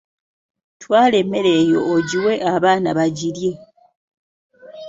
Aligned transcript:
Twala 0.81 1.15
emmere 1.23 1.51
eyo 1.61 1.79
ogiwe 1.95 2.33
abaana 2.53 2.89
bagirye. 2.97 3.51